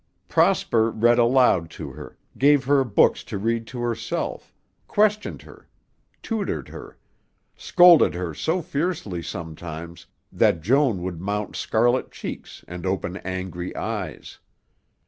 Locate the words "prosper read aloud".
0.27-1.69